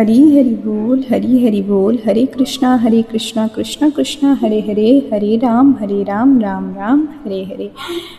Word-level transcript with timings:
हरी 0.00 0.36
हरि 0.36 0.54
बोल, 0.54 1.04
हरी 1.10 1.46
हरि 1.46 1.62
बोल, 1.62 1.98
हरे 2.06 2.26
कृष्णा 2.26 2.76
हरे 2.76 3.02
कृष्णा 3.02 3.46
कृष्णा 3.46 3.90
कृष्णा, 3.90 4.38
हरे 4.42 4.60
हरे 4.60 5.10
हरे 5.12 5.36
राम 5.36 5.76
हरे 5.80 6.02
राम 6.02 6.40
राम 6.40 6.74
राम, 6.74 7.08
हरे 7.24 7.44
हरे। 7.44 7.70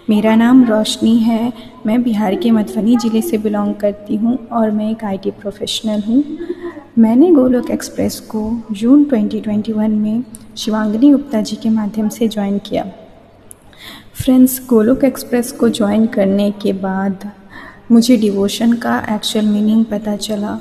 मेरा 0.09 0.35
नाम 0.35 0.63
रोशनी 0.65 1.17
है। 1.17 1.53
मैं 1.85 2.03
बिहार 2.03 2.35
के 2.35 2.51
मधुबनी 2.51 2.97
ज़िले 2.97 3.21
से 3.21 3.37
बिलोंग 3.37 3.75
करती 3.75 4.15
हूँ 4.15 4.47
और 4.47 4.71
मैं 4.71 4.91
एक 4.91 5.03
आईटी 5.03 5.31
प्रोफेशनल 5.31 6.01
हूँ। 6.01 6.23
मैंने 6.97 7.31
गोलोक 7.31 7.71
एक्सप्रेस 7.71 8.19
को 8.19 8.63
जून 8.71 9.03
2021 9.03 9.89
में 9.89 10.23
शिवांगनी 10.57 11.11
गुप्ता 11.11 11.41
जी 11.41 11.55
के 11.55 11.69
माध्यम 11.69 12.09
से 12.09 12.27
ज्वाइन 12.27 12.57
किया। 12.57 12.91
फ्रेंड्स, 14.13 14.67
गोलोक 14.69 15.03
एक्सप्रेस 15.03 15.51
को 15.51 15.69
ज्वाइन 15.69 16.05
करने 16.05 16.51
के 16.51 16.73
बाद 16.73 17.31
मुझे 17.91 18.17
डिवोशन 18.17 18.73
का 18.73 19.07
एक्चुअल 19.09 19.45
मीनिंग 19.45 19.85
पता 19.85 20.15
चला। 20.15 20.59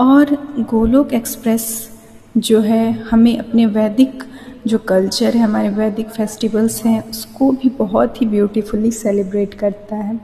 और 0.00 0.24
गोलोक 0.60 1.12
एक्सप्रेस 1.12 1.90
जो 2.36 2.60
है 2.60 2.92
हमें 2.92 3.38
अपने 3.38 3.66
वैदिक 3.66 4.24
जो 4.66 4.78
कल्चर 4.78 5.34
है, 5.34 5.42
हमारे 5.42 5.68
वैदिक 5.68 6.08
फेस्टिवल्स 6.08 6.84
हैं, 6.84 7.10
उसको 7.10 7.52
भी 7.52 7.68
बहुत 7.68 8.22
ही 8.22 8.26
ब्यूटीफुली 8.26 8.90
सेलिब्रेट 8.90 9.54
करता 9.54 9.96
है। 9.96 10.20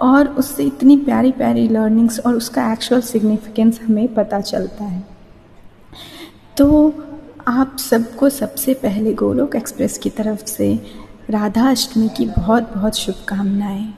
और 0.00 0.28
उससे 0.28 0.64
इतनी 0.64 0.96
प्यारी 0.96 1.32
प्यारी 1.32 1.68
लर्निंग्स 1.68 2.20
और 2.20 2.34
उसका 2.34 2.72
एक्चुअल 2.72 3.00
सिग्निफिकेंस 3.00 3.80
हमें 3.82 4.14
पता 4.14 4.40
चलता 4.40 4.84
है। 4.84 5.04
तो 6.56 6.94
आप 7.48 7.76
सबको 7.78 8.28
सबसे 8.28 8.74
पहले 8.74 9.14
गोलोक 9.14 9.56
एक्सप्रेस 9.56 9.98
की 9.98 10.10
तरफ़ 10.10 10.44
से 10.44 10.80
राधा 11.30 11.70
अष्टमी 11.70 12.08
की 12.08 12.26
बहुत 12.26 12.74
बहुत 12.74 12.94
शुभकामनाएँ। 12.94 13.94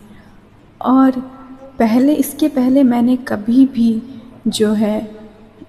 और 0.82 1.10
पहले, 1.78 2.14
इसके 2.14 2.48
पहले 2.48 2.82
मैंने 2.82 3.16
कभी 3.16 3.66
भी 3.66 4.02
जो 4.48 4.72
है 4.72 5.10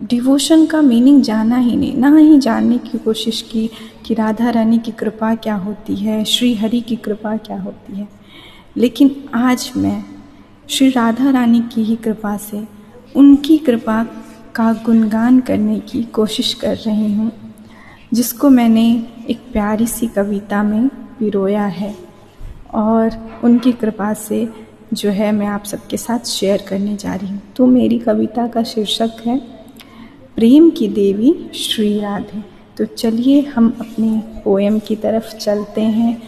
डिवोशन 0.03 0.65
का 0.65 0.81
मीनिंग 0.81 1.21
जाना 1.21 1.57
ही 1.57 1.75
नहीं, 1.75 1.95
ना 1.95 2.17
ही 2.17 2.37
जानने 2.39 2.77
की 2.77 2.97
कोशिश 2.97 3.41
की 3.41 3.69
कि 4.05 4.13
राधा 4.13 4.49
रानी 4.49 4.79
की 4.79 4.91
कृपा 4.91 5.33
क्या 5.35 5.55
होती 5.55 5.95
है, 5.95 6.23
श्री 6.25 6.53
हरि 6.55 6.81
की 6.81 6.95
कृपा 6.95 7.35
क्या 7.37 7.59
होती 7.61 7.93
है। 7.93 8.07
लेकिन 8.77 9.15
आज 9.33 9.71
मैं 9.77 10.03
श्री 10.69 10.89
राधा 10.89 11.29
रानी 11.29 11.61
की 11.73 11.83
ही 11.83 11.95
कृपा 11.95 12.35
से 12.37 12.63
उनकी 13.15 13.57
कृपा 13.57 14.03
का 14.55 14.71
गुणगान 14.85 15.39
करने 15.39 15.79
की 15.79 16.03
कोशिश 16.03 16.53
कर 16.53 16.75
रही 16.77 17.13
हूँ, 17.13 17.31
जिसको 18.13 18.49
मैंने 18.49 18.87
एक 19.29 19.39
प्यारी 19.51 19.87
सी 19.87 20.07
कविता 20.07 20.63
में 20.63 20.87
पिरोया 21.19 21.65
है 21.65 21.95
और 22.73 23.39
उनकी 23.43 23.71
कृपा 23.71 24.13
से 24.13 24.47
जो 24.93 25.09
है 25.09 25.31
मैं 25.31 25.47
आप 25.47 25.63
सबके 25.63 25.97
साथ 25.97 26.19
शेयर 26.19 26.61
करने 26.61 26.95
जा 26.95 27.15
रही 27.15 27.27
हूँ। 27.27 27.41
तो 27.55 27.65
मेरी 27.65 27.99
कविता 27.99 28.47
का 28.47 28.63
शीर्षक 28.63 29.21
है, 29.25 29.37
प्रेम 30.35 30.69
की 30.69 30.87
देवी 30.87 31.33
श्री 31.55 31.99
राधे। 31.99 32.43
तो 32.77 32.85
चलिए 32.85 33.41
हम 33.41 33.69
अपने 33.81 34.41
पोएम 34.43 34.79
की 34.79 34.95
तरफ़ 34.95 35.35
चलते 35.35 35.81
हैं। 35.81 36.21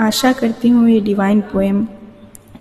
आशा 0.00 0.32
करती 0.32 0.68
हूँ 0.68 0.88
ये 0.90 1.00
डिवाइन 1.00 1.40
पोएम 1.40 1.86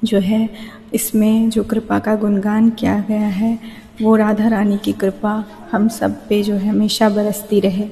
जो 0.04 0.20
है, 0.20 0.50
इसमें 0.94 1.50
जो 1.50 1.64
कृपा 1.64 2.00
का 2.00 2.16
गुणगान 2.16 2.70
किया 2.70 3.00
गया 3.00 3.28
है, 3.28 3.58
वो 4.02 4.16
राधा 4.16 4.48
रानी 4.48 4.78
की 4.78 4.94
कृपा 4.94 5.44
हम 5.72 5.88
सब 5.88 6.28
पे 6.28 6.44
जो 6.44 6.54
है 6.54 6.70
हमेशा 6.70 7.10
बरसती 7.10 7.60
रहे। 7.60 7.90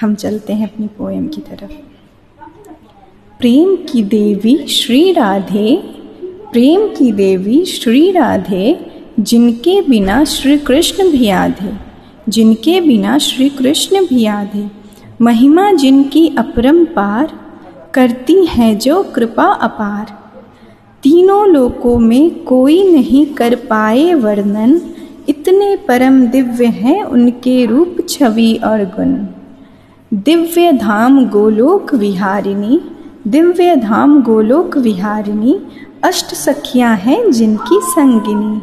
हम 0.00 0.14
चलते 0.14 0.52
हैं 0.52 0.68
अपनी 0.70 0.86
पोएम 0.86 1.28
की 1.28 1.40
तरफ़। 1.40 1.95
प्रेम 3.38 3.76
की 3.76 4.02
देवी 4.02 4.66
श्री 4.66 5.12
राधे, 5.12 5.76
प्रेम 6.52 6.88
की 6.88 7.12
देवी 7.12 7.64
श्री 7.64 8.10
राधे, 8.10 8.86
जिनके 9.20 9.82
बिना 9.82 10.24
श्री 10.24 10.58
कृष्ण 10.58 11.10
भी 11.10 11.28
आधे, 11.28 11.72
जिनके 12.28 12.80
बिना 12.80 13.18
श्री 13.18 13.48
कृष्ण 13.48 14.06
भी 14.06 14.26
आधे। 14.26 14.70
महिमा 15.22 15.72
जिनकी 15.72 16.28
अपरंपार 16.38 17.32
करती 17.94 18.46
हैं 18.46 18.78
जो 18.78 19.02
कृपा 19.02 19.46
अपार। 19.46 20.32
तीनों 21.02 21.48
लोकों 21.48 21.98
में 21.98 22.44
कोई 22.44 22.92
नहीं 22.92 23.26
कर 23.26 23.54
पाए 23.54 24.14
वर्णन, 24.14 24.80
इतने 25.28 25.76
परम 25.76 26.26
दिव्य 26.26 26.66
हैं 26.66 27.02
उनके 27.02 27.66
रूप 27.66 27.96
छवि 28.08 28.60
और 28.64 28.84
गुण। 28.84 29.26
दिव्य 30.18 30.72
धाम 30.72 31.26
गोलोक 31.26 31.94
विहारिणी 31.94 32.80
दिव्य 33.26 33.76
धाम 33.76 34.22
गोलोक 34.22 34.76
विहारिणी, 34.76 35.58
अष्ट 36.04 36.34
सखियाँ 36.34 36.96
हैं 36.96 37.32
जिनकी 37.32 37.78
संगिनी। 37.82 38.62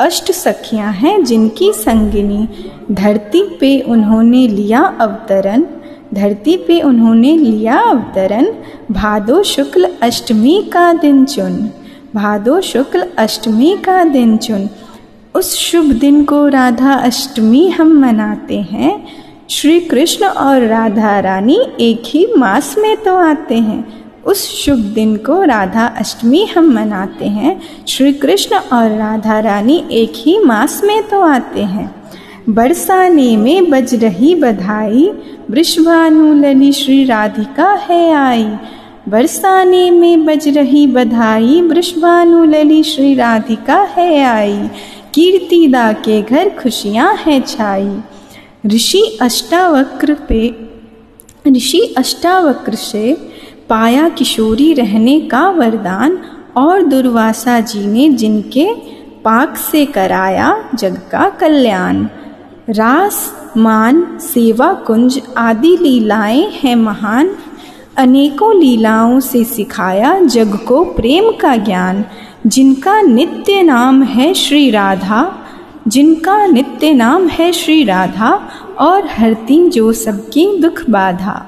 अष्ट 0.00 0.32
सखियाँ 0.32 0.92
हैं 0.92 1.24
जिनकी 1.24 1.72
संगिनी। 1.72 2.48
धरती 2.92 3.42
पे 3.42 3.80
उन्होंने 3.80 4.48
लिया 4.48 4.80
अवतरण। 5.00 5.64
धरती 6.14 6.56
पे 6.56 6.80
उन्होंने 6.80 7.36
लिया 7.36 7.78
अवतरण। 7.78 8.46
भादो 8.90 9.42
शुक्ल 9.42 9.88
अष्टमी 10.02 10.70
का 10.72 10.92
दिन 10.92 11.24
चुन। 11.24 11.70
भादो 12.14 12.60
शुक्ल 12.60 13.06
अष्टमी 13.18 13.76
का 13.76 14.04
दिन 14.04 14.36
चुन। 14.36 14.68
उस 15.34 15.58
शुभ 15.58 15.84
दिन 15.84 16.24
को 16.24 16.48
राधा 16.48 16.92
अष्टमी 16.92 17.68
हम 17.68 18.00
मनाते 18.00 18.60
हैं। 18.60 19.06
श्री 19.50 19.80
कृष्ण 19.80 20.26
और 20.26 20.60
राधा 20.60 21.18
रानी 21.20 21.58
एक 21.80 22.02
ही 22.06 22.26
मास 22.36 22.74
में 22.78 22.96
तो 22.96 23.14
आते 23.16 23.54
हैं। 23.54 24.22
उस 24.22 24.40
शुभ 24.64 24.78
दिन 24.94 25.16
को 25.16 25.42
राधा 25.42 25.86
अष्टमी 25.86 26.44
हम 26.44 26.72
मनाते 26.74 27.26
हैं। 27.26 27.60
श्री 27.88 28.12
कृष्ण 28.12 28.56
और 28.56 28.90
राधा 28.90 29.38
रानी 29.40 29.76
एक 29.92 30.12
ही 30.16 30.38
मास 30.38 30.80
में 30.84 31.02
तो 31.02 31.20
आते 31.20 31.62
हैं। 31.64 31.94
बरसाने 32.48 33.36
में 33.36 33.70
बज 33.70 33.94
रही 33.94 34.34
बधाई 34.34 35.10
वृषभानु 35.50 36.32
लली 36.34 36.72
श्री 36.72 37.04
राधिका 37.04 37.70
है 37.82 38.12
आई। 38.14 38.48
बरसाने 39.08 39.90
में 39.90 40.24
बज 40.24 40.48
रही 40.48 40.86
बधाई 40.86 41.60
वृषभानु 41.62 42.44
लली 42.44 42.82
श्री 42.82 43.14
राधिका 43.14 43.80
है 43.96 44.22
आई। 44.24 44.58
कीर्तिदा 45.14 45.92
के 45.92 46.20
घर 46.22 46.48
खुशियाँ 46.62 47.14
हैं 47.16 47.40
छाई। 47.46 47.90
ऋषि 48.66 49.18
अष्टावक्र 49.22 50.14
पे, 50.14 50.56
ऋषि 51.48 51.94
अष्टावक्र 51.98 52.74
से 52.74 53.30
पाया 53.68 54.08
किशोरी 54.08 54.74
रहने 54.74 55.20
का 55.20 55.48
वरदान 55.48 56.18
और 56.56 56.82
दुर्वासा 56.82 57.60
जी 57.60 57.86
ने 57.86 58.08
जिनके 58.08 58.74
पाक 59.24 59.56
से 59.56 59.86
कराया 59.86 60.70
जग 60.74 60.94
का 61.12 61.28
कल्याण। 61.28 62.06
रास, 62.70 63.32
मान, 63.56 64.18
सेवा 64.20 64.72
कुंज 64.72 65.22
आदि 65.38 65.76
लीलाएँ 65.80 66.50
हैं 66.62 66.76
महान। 66.76 67.36
अनेकों 67.96 68.56
लीलाओं 68.56 69.20
से 69.20 69.44
सिखाया 69.44 70.20
जग 70.20 70.58
को 70.68 70.84
प्रेम 70.84 71.30
का 71.30 71.56
ज्ञान। 71.56 72.04
जिनका 72.46 73.00
नित्य 73.00 73.62
नाम 73.62 74.02
है 74.02 74.34
श्री 74.34 74.70
राधा, 74.70 75.38
जिनका 75.88 76.46
नित्य 76.46 76.92
नाम 76.92 77.28
है 77.28 77.52
श्री 77.52 77.84
राधा 77.84 78.48
और 78.80 79.06
हरती 79.06 79.68
जो 79.68 79.92
सबकी 79.92 80.46
दुख 80.58 80.90
बाधा, 80.90 81.46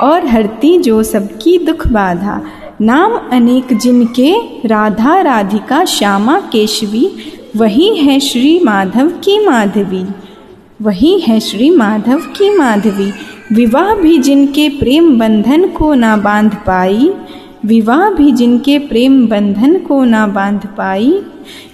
और 0.00 0.26
हरती 0.26 0.78
जो 0.78 1.02
सबकी 1.02 1.58
दुख 1.58 1.86
बाधा, 1.86 2.40
नाम 2.80 3.12
अनेक 3.32 3.72
जिनके 3.72 4.34
राधा 4.68 5.20
राधिका 5.20 5.84
श्यामा 5.84 6.40
केशवी, 6.40 7.10
वही 7.56 7.96
है 7.96 8.20
श्री 8.20 8.60
माधव 8.64 9.08
की 9.08 9.46
माधवी, 9.46 10.04
वही 10.82 11.18
है 11.18 11.40
श्री 11.40 11.70
माधव 11.70 12.18
की 12.18 12.50
माधवी। 12.50 13.12
विवाह 13.52 13.94
भी 13.94 14.18
जिनके 14.18 14.68
प्रेम 14.68 15.18
बंधन 15.18 15.68
को 15.68 15.94
ना 15.94 16.16
बाँध 16.16 16.54
पाई, 16.54 17.12
विवाह 17.64 18.10
भी 18.10 18.32
जिनके 18.32 18.78
प्रेम 18.78 19.26
बंधन 19.26 19.78
को 19.78 20.04
ना 20.04 20.26
बाँध 20.26 20.66
पाई, 20.66 21.22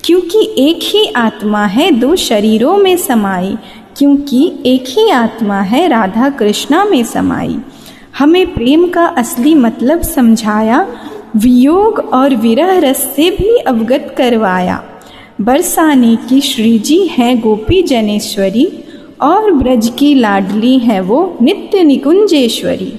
क्योंकि 0.05 0.55
एक 0.59 0.79
ही 0.83 1.07
आत्मा 1.07 1.65
है, 1.67 1.91
दो 1.91 2.17
शरीरों 2.17 2.77
में 2.77 2.97
समाई 2.97 3.57
क्योंकि 3.99 4.53
एक 4.67 4.85
ही 4.89 5.11
आत्मा 5.11 5.61
है 5.61 5.89
राधा 5.89 6.31
कृष्णा 6.31 6.85
में 6.85 7.05
समाई। 7.05 7.57
हमें 8.19 8.55
प्रेम 8.55 8.89
का 8.89 9.07
असली 9.07 9.55
मतलब 9.55 10.03
समझाया, 10.03 10.87
वियोग 11.37 11.99
और 11.99 12.35
विरह 12.35 12.79
रस 12.79 13.13
से 13.17 13.31
भी 13.31 13.57
अवगत 13.57 14.15
करवाया। 14.19 14.85
बरसाने 15.41 16.17
की 16.17 16.41
श्री 16.41 16.79
जी 16.79 17.07
हैं 17.07 17.41
गोपी 17.41 17.83
जनेश्वरी, 17.83 18.85
और 19.23 19.51
ब्रज 19.51 19.93
की 19.99 20.15
लाडली 20.15 20.79
है 20.79 21.01
वो 21.01 21.37
नित्य 21.43 21.83
निकुंजेश्वरी। 21.83 22.93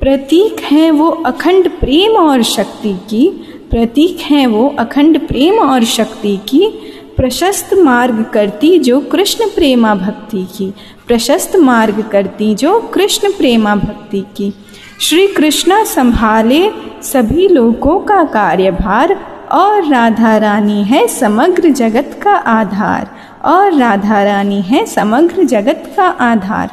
प्रतीक 0.00 0.56
हैं 0.60 0.90
वो 0.90 1.08
अखंड 1.08 1.70
प्रेम 1.70 2.16
और 2.16 2.42
शक्ति 2.42 2.92
की, 2.92 3.28
प्रतीक 3.70 4.18
हैं 4.20 4.46
वो 4.46 4.76
अखंड 4.78 5.28
प्रेम 5.28 5.54
और 5.54 5.84
शक्ति 5.84 6.36
की 6.36 6.87
प्रशस्त 7.18 7.74
मार्ग 7.74 8.26
करती 8.34 8.78
जो 8.78 9.00
कृष्ण 9.00 9.46
प्रेमा 9.46 9.94
भक्ति 9.94 10.46
की। 10.56 10.74
प्रशस्त 11.06 11.56
मार्ग 11.56 12.04
करती 12.12 12.54
जो 12.54 12.80
कृष्ण 12.80 13.32
प्रेमा 13.32 13.76
भक्ति 13.76 14.20
की। 14.20 14.54
श्री 15.00 15.26
कृष्णा 15.26 15.84
संभाले 15.84 16.70
सभी 17.02 17.48
लोगों 17.48 18.00
का 18.00 18.24
कार्यभार, 18.24 19.16
और 19.52 19.88
राधा 19.88 20.36
रानी 20.36 20.84
है 20.84 21.06
समग्र 21.06 21.68
जगत 21.68 22.20
का 22.22 22.32
आधार। 22.32 23.10
और 23.44 23.72
राधा 23.72 24.22
रानी 24.22 24.60
है 24.60 24.86
समग्र 24.86 25.44
जगत 25.44 25.94
का 25.96 26.04
आधार। 26.04 26.70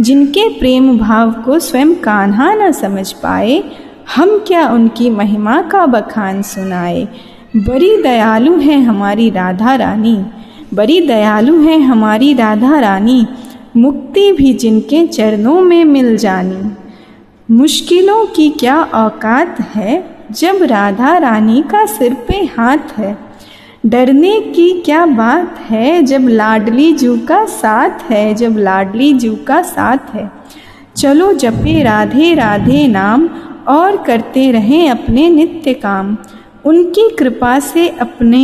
जिनके 0.00 0.48
प्रेम 0.48 0.98
भाव 0.98 1.32
को 1.32 1.58
स्वयं 1.58 1.94
कान्हा 1.94 2.54
न 2.54 2.72
समझ 2.72 3.12
पाए, 3.12 3.64
हम 4.16 4.44
क्या 4.46 4.68
उनकी 4.68 5.10
महिमा 5.10 5.62
का 5.62 5.86
बखान 5.86 6.42
सुनाए? 6.42 7.08
बड़ी 7.56 8.02
दयालु 8.02 8.58
है 8.58 8.82
हमारी 8.82 9.30
राधा 9.30 9.74
रानी, 9.74 10.16
बड़ी 10.74 11.00
दयालु 11.00 11.62
है 11.62 11.80
हमारी 11.80 12.34
राधा 12.34 12.78
रानी, 12.78 13.26
मुक्ति 13.76 14.32
भी 14.32 14.52
जिनके 14.54 15.06
चरणों 15.06 15.60
में 15.60 15.84
मिल 15.84 16.16
जानी। 16.16 16.70
मुश्किलों 17.54 18.26
की 18.26 18.50
क्या 18.50 18.82
औकात 18.82 19.60
है 19.60 20.16
जब 20.30 20.62
राधा 20.62 21.18
रानी 21.18 21.62
का 21.62 21.86
सिर 21.86 22.14
पे 22.14 22.36
हाथ 22.44 22.98
है? 22.98 23.18
डरने 23.86 24.40
की 24.40 24.82
क्या 24.84 25.06
बात 25.06 25.58
है 25.58 26.02
जब 26.02 26.28
लाडली 26.28 26.92
जू 26.92 27.16
का 27.16 27.44
साथ 27.44 28.10
है, 28.10 28.34
जब 28.34 28.56
लाडली 28.56 29.12
जू 29.12 29.36
का 29.36 29.62
साथ 29.62 30.14
है? 30.14 30.30
चलो 30.96 31.32
जपे 31.32 31.82
राधे 31.82 32.34
राधे 32.34 32.88
नाम 32.88 33.28
और 33.68 33.96
करते 33.96 34.50
रहें 34.50 34.90
अपने 34.90 35.28
नित्य 35.28 35.74
काम। 35.74 36.16
उनकी 36.68 37.08
कृपा 37.16 37.58
से 37.60 37.88
अपने 37.88 38.42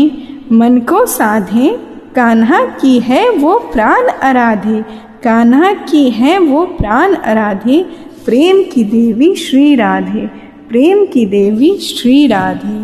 मन 0.53 0.79
को 0.79 1.07
साधे। 1.07 1.69
कान्हा 2.17 2.65
की 2.81 2.99
है 3.01 3.31
वो 3.31 3.59
प्राण 3.73 4.09
आराधे। 4.23 4.83
कान्हा 5.25 5.73
की 5.73 6.09
है 6.11 6.39
वो 6.39 6.65
प्राण 6.67 7.17
आराधे। 7.17 7.83
प्रेम 8.27 8.63
की 8.73 8.85
देवी 8.85 9.35
श्री 9.37 9.75
राधे। 9.75 10.27
प्रेम 10.69 11.05
की 11.07 11.27
देवी 11.27 11.77
श्री 11.79 12.27
राधे। 12.27 12.79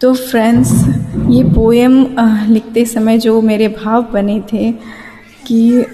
तो 0.00 0.14
फ्रेंड्स 0.14 0.72
ये 1.28 1.44
पोएम 1.44 2.06
लिखते 2.48 2.84
समय 2.84 3.18
जो 3.18 3.40
मेरे 3.40 3.68
भाव 3.68 4.06
बने 4.12 4.40
थे 4.52 4.72
कि 5.46 5.86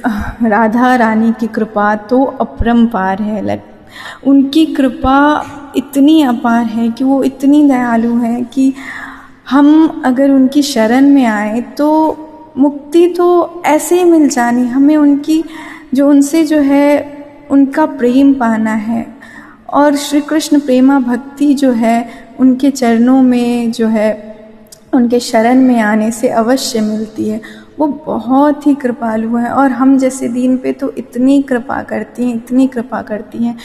राधा 0.42 0.96
रानी 0.96 1.32
की 1.40 1.46
कृपा 1.46 1.94
तो 1.94 2.24
अपरम्पार 2.24 3.22
है 3.22 3.44
लग 3.44 3.60
उनकी 4.26 4.66
कृपा 4.66 5.46
इतनी 5.76 6.22
अपार 6.22 6.64
है 6.64 6.90
कि 6.90 7.04
वो 7.04 7.22
इतनी 7.22 7.68
दयालु 7.68 8.16
है 8.16 8.42
कि 8.42 8.74
हम 9.50 10.02
अगर 10.04 10.30
उनकी 10.30 10.62
शरण 10.62 11.10
में 11.10 11.26
आए 11.26 11.60
तो 11.60 12.18
मुक्ति 12.58 13.06
तो 13.06 13.62
ऐसे 13.66 13.98
ही 13.98 14.04
मिल 14.04 14.28
जानी। 14.28 14.68
हमें 14.68 14.96
उनकी, 14.96 15.44
जो 15.94 16.08
उनसे 16.08 16.44
जो 16.44 16.58
है, 16.58 17.18
उनका 17.50 17.86
प्रेम 17.86 18.34
पाना 18.34 18.74
है। 18.74 19.14
और 19.70 19.96
श्री 19.96 20.20
कृष्ण 20.20 20.60
प्रेमा 20.60 21.00
भक्ति 21.00 21.54
जो 21.54 21.72
है, 21.72 22.10
उनके 22.40 22.70
चरणों 22.70 23.22
में 23.22 23.72
जो 23.72 23.86
है, 23.86 24.32
उनके 24.94 25.20
शरण 25.20 25.60
में 25.60 25.80
आने 25.80 26.10
से 26.10 26.28
अवश्य 26.28 26.80
मिलती 26.80 27.28
है। 27.28 27.40
वो 27.78 27.86
बहुत 28.06 28.66
ही 28.66 28.74
कृपालु 28.74 29.36
हैं। 29.36 29.50
और 29.50 29.70
हम 29.70 29.98
जैसे 29.98 30.28
दीन 30.28 30.56
पे 30.56 30.72
तो 30.72 30.92
इतनी 30.98 31.42
कृपा 31.42 31.82
करती 31.82 32.24
हैं, 32.24 32.34
इतनी 32.34 32.66
कृपा 32.66 33.02
करती 33.02 33.44
हैं। 33.44 33.56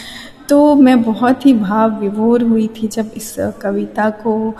तो 0.49 0.75
मैं 0.75 1.01
बहुत 1.03 1.45
ही 1.45 1.53
भाव 1.53 1.99
विभोर 1.99 2.43
हुई 2.43 2.67
थी 2.67 2.87
जब 2.87 3.11
इस 3.17 3.35
कविता 3.61 4.09
को 4.09 4.53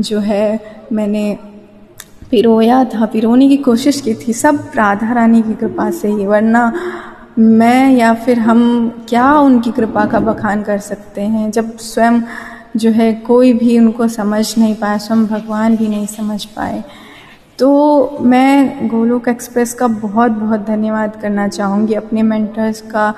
जो 0.00 0.18
है 0.18 0.60
मैंने 0.92 1.38
पिरोया 2.30 2.84
था, 2.84 3.06
पिरोने 3.06 3.48
की 3.48 3.56
कोशिश 3.56 4.00
की 4.00 4.14
थी, 4.14 4.32
सब 4.32 4.70
राधा 4.74 5.12
रानी 5.12 5.42
की 5.42 5.54
कृपा 5.54 5.90
से 5.90 6.08
ही। 6.08 6.26
वरना 6.26 6.72
मैं 7.38 7.92
या 7.92 8.14
फिर 8.14 8.38
हम 8.38 8.88
क्या 9.08 9.32
उनकी 9.32 9.70
कृपा 9.70 10.04
का 10.06 10.20
बखान 10.20 10.62
कर 10.62 10.78
सकते 10.78 11.20
हैं? 11.20 11.50
जब 11.50 11.76
स्वयं 11.78 12.20
जो 12.76 12.90
है 12.90 13.12
कोई 13.12 13.52
भी 13.52 13.78
उनको 13.78 14.08
समझ 14.08 14.58
नहीं 14.58 14.74
पाया, 14.74 14.98
स्वयं 14.98 15.26
भगवान 15.26 15.76
भी 15.76 15.88
नहीं 15.88 16.06
समझ 16.06 16.44
पाए। 16.44 16.84
तो 17.58 18.18
मैं 18.20 18.88
गोलोक 18.88 19.28
एक्सप्रेस 19.28 19.72
का 19.74 19.86
बहुत 19.86 20.30
बहुत 20.30 20.60
धन्यवाद 20.60 21.16
करना 21.16 21.46
चाहूँगी। 21.48 21.94
अपने 21.94 22.22
मेंटर्स 22.22 22.80
का 22.80 23.14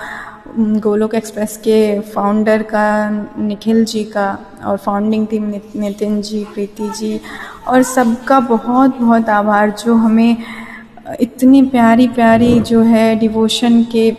गोलोक 0.59 1.15
एक्सप्रेस 1.15 1.57
के 1.57 2.01
फाउंडर 2.01 2.63
का, 2.63 3.09
निखिल 3.39 3.85
जी 3.85 4.03
का 4.05 4.27
और 4.65 4.77
फाउंडिंग 4.77 5.27
टीम 5.27 5.45
नितिन 5.77 6.21
जी, 6.23 6.45
प्रीति 6.45 6.89
जी 6.99 7.21
और 7.69 7.83
सबका 7.83 8.41
बहुत 8.41 8.99
बहुत 8.99 9.29
आभार 9.29 9.71
जो 9.85 9.95
हमें 9.95 10.37
इतनी 11.21 11.63
प्यारी 11.63 12.07
प्यारी 12.09 12.59
जो 12.61 12.83
है 12.83 13.15
डिवोशन 13.19 13.83
के 13.95 14.11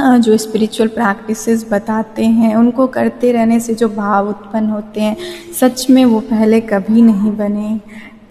जो 0.00 0.36
स्पिरिचुअल 0.36 0.88
प्रैक्टिसेस 0.88 1.66
बताते 1.70 2.24
हैं, 2.24 2.54
उनको 2.56 2.86
करते 2.86 3.32
रहने 3.32 3.60
से 3.60 3.74
जो 3.74 3.88
भाव 3.88 4.28
उत्पन्न 4.28 4.68
होते 4.70 5.00
हैं, 5.00 5.16
सच 5.60 5.86
में 5.90 6.04
वो 6.04 6.20
पहले 6.20 6.60
कभी 6.62 7.02
नहीं 7.02 7.36
बने। 7.36 7.78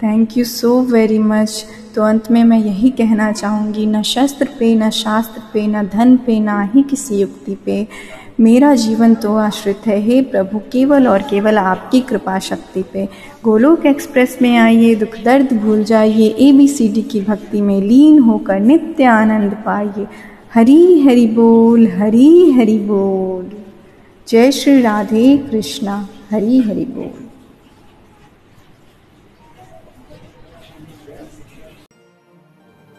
Thank 0.05 0.37
you 0.37 0.43
so 0.45 0.81
very 0.81 1.19
much 1.19 1.65
तो 1.95 2.03
अंत 2.03 2.29
में 2.31 2.43
मैं 2.43 2.57
यही 2.57 2.89
कहना 2.89 3.31
चाहूँगी, 3.31 3.85
न 3.85 4.01
शस्त्र 4.01 4.47
पे, 4.59 4.75
न 4.75 4.89
शास्त्र 4.89 5.41
पे, 5.53 5.67
न 5.67 5.81
धन 5.83 6.17
पे, 6.17 6.39
ना 6.39 6.61
ही 6.75 6.83
किसी 6.83 7.15
युक्ति 7.15 7.55
पे, 7.55 7.87
मेरा 8.39 8.75
जीवन 8.75 9.15
तो 9.15 9.35
आश्रित 9.35 9.87
है। 9.87 9.99
हे 10.01 10.21
प्रभु, 10.21 10.59
केवल 10.59 11.07
और 11.07 11.21
केवल 11.21 11.57
आपकी 11.57 12.01
कृपा 12.01 12.39
शक्ति 12.39 12.83
पे। 12.93 13.07
गोलोक 13.43 13.85
एक्सप्रेस 13.85 14.37
में 14.41 14.57
आइए, 14.57 14.95
दुख 14.95 15.17
दर्द 15.25 15.53
भूल 15.53 15.83
जाइए 15.83 16.27
ए 16.29 16.51
बी 16.51 16.67
सी 16.67 16.87
डी 16.87 17.01
की 17.01 17.21
भक्ति 17.21 17.61
में 17.61 17.81
लीन 17.81 18.19
होकर 18.19 18.59
नित्य 18.59 19.03
आनंद 19.03 19.53
पाइए। 19.53 20.07
हरी 20.53 21.01
हरि 21.01 21.25
बोल, 21.27 21.87
हरी 21.87 22.51
हरि 22.51 22.77
बोल। 22.77 23.51
जय 24.27 24.51
श्री 24.51 24.81
राधे 24.81 25.37
कृष्णा, 25.37 26.07
हरी 26.31 26.59
हरि 26.59 26.85
बोल। 26.85 27.24